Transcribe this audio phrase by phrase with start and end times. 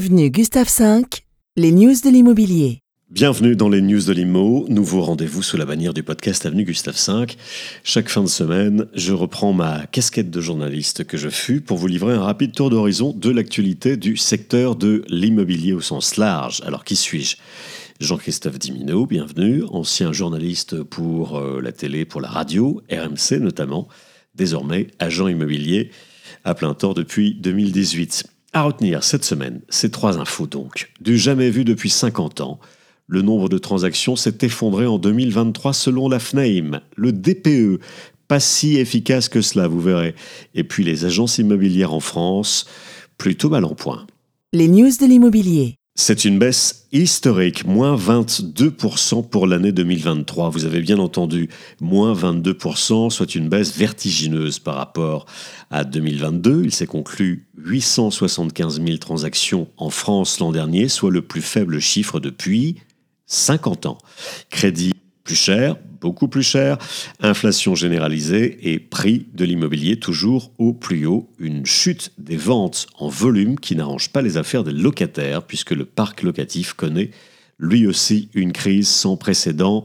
[0.00, 1.02] Avenue Gustave V,
[1.58, 2.78] les news de l'immobilier.
[3.10, 6.96] Bienvenue dans les news de l'IMO, nouveau rendez-vous sous la bannière du podcast Avenue Gustave
[6.96, 7.36] V.
[7.84, 11.86] Chaque fin de semaine, je reprends ma casquette de journaliste que je fus pour vous
[11.86, 16.62] livrer un rapide tour d'horizon de l'actualité du secteur de l'immobilier au sens large.
[16.64, 17.36] Alors qui suis-je?
[18.00, 23.86] Jean-Christophe Dimino, bienvenue, ancien journaliste pour euh, la télé, pour la radio, RMC notamment,
[24.34, 25.90] désormais agent immobilier
[26.44, 28.39] à plein temps depuis 2018.
[28.52, 30.90] À retenir cette semaine, ces trois infos donc.
[31.00, 32.58] Du jamais vu depuis 50 ans,
[33.06, 36.80] le nombre de transactions s'est effondré en 2023 selon la FNAIM.
[36.96, 37.80] Le DPE,
[38.26, 40.14] pas si efficace que cela, vous verrez.
[40.54, 42.66] Et puis les agences immobilières en France,
[43.18, 44.06] plutôt mal en point.
[44.52, 45.76] Les news de l'immobilier.
[45.96, 50.48] C'est une baisse historique, moins 22% pour l'année 2023.
[50.48, 55.26] Vous avez bien entendu, moins 22%, soit une baisse vertigineuse par rapport
[55.70, 56.62] à 2022.
[56.64, 62.20] Il s'est conclu 875 000 transactions en France l'an dernier, soit le plus faible chiffre
[62.20, 62.76] depuis
[63.26, 63.98] 50 ans.
[64.48, 64.92] Crédit
[65.30, 66.76] plus cher, beaucoup plus cher,
[67.20, 73.08] inflation généralisée et prix de l'immobilier toujours au plus haut, une chute des ventes en
[73.08, 77.12] volume qui n'arrange pas les affaires des locataires puisque le parc locatif connaît
[77.60, 79.84] lui aussi une crise sans précédent.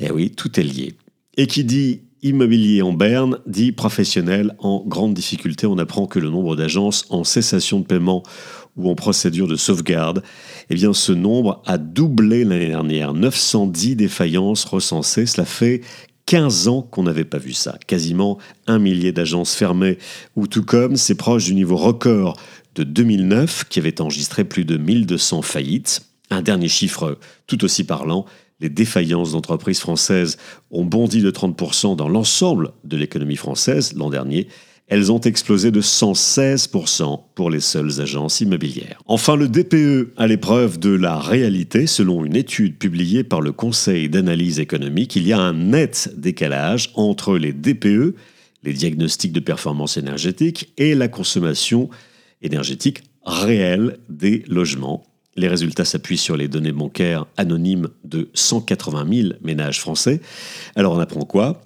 [0.00, 0.92] Eh oui, tout est lié.
[1.38, 5.66] Et qui dit immobilier en berne dit professionnel en grande difficulté.
[5.66, 8.22] On apprend que le nombre d'agences en cessation de paiement
[8.76, 10.22] ou en procédure de sauvegarde,
[10.70, 13.14] eh bien ce nombre a doublé l'année dernière.
[13.14, 15.82] 910 défaillances recensées, cela fait
[16.26, 17.78] 15 ans qu'on n'avait pas vu ça.
[17.86, 19.98] Quasiment un millier d'agences fermées,
[20.36, 22.38] ou tout comme c'est proche du niveau record
[22.74, 26.02] de 2009 qui avait enregistré plus de 1200 faillites.
[26.30, 28.26] Un dernier chiffre tout aussi parlant,
[28.60, 30.36] les défaillances d'entreprises françaises
[30.70, 34.48] ont bondi de 30% dans l'ensemble de l'économie française l'an dernier
[34.88, 39.00] elles ont explosé de 116% pour les seules agences immobilières.
[39.06, 44.08] Enfin, le DPE à l'épreuve de la réalité, selon une étude publiée par le Conseil
[44.08, 48.14] d'analyse économique, il y a un net décalage entre les DPE,
[48.64, 51.90] les diagnostics de performance énergétique, et la consommation
[52.40, 55.04] énergétique réelle des logements.
[55.38, 60.20] Les résultats s'appuient sur les données bancaires anonymes de 180 000 ménages français.
[60.74, 61.60] Alors on apprend quoi?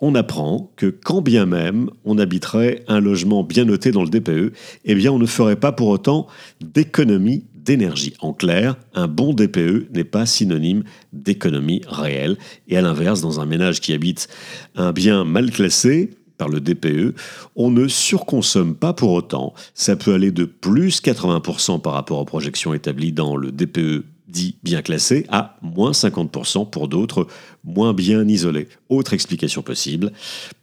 [0.00, 4.52] On apprend que quand bien même on habiterait un logement bien noté dans le DPE,
[4.84, 6.28] eh bien on ne ferait pas pour autant
[6.60, 8.14] d'économie d'énergie.
[8.20, 12.36] En clair, un bon DPE n'est pas synonyme d'économie réelle.
[12.68, 14.28] Et à l'inverse, dans un ménage qui habite
[14.76, 17.14] un bien mal classé, par le DPE,
[17.54, 19.54] on ne surconsomme pas pour autant.
[19.74, 24.56] Ça peut aller de plus 80% par rapport aux projections établies dans le DPE dit
[24.62, 27.26] bien classé à moins 50% pour d'autres
[27.64, 28.68] moins bien isolés.
[28.88, 30.12] Autre explication possible,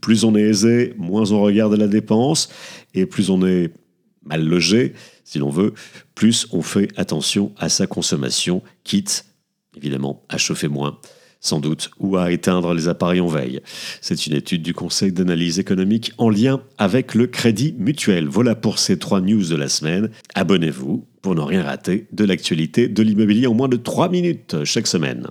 [0.01, 2.50] plus on est aisé, moins on regarde la dépense,
[2.94, 3.72] et plus on est
[4.25, 5.73] mal logé, si l'on veut,
[6.16, 9.25] plus on fait attention à sa consommation, quitte
[9.75, 11.00] évidemment à chauffer moins
[11.43, 13.61] sans doute, ou à éteindre les appareils en veille.
[14.01, 18.27] C'est une étude du Conseil d'analyse économique en lien avec le Crédit Mutuel.
[18.27, 20.09] Voilà pour ces trois news de la semaine.
[20.33, 24.87] Abonnez-vous pour ne rien rater de l'actualité de l'immobilier en moins de 3 minutes chaque
[24.87, 25.27] semaine.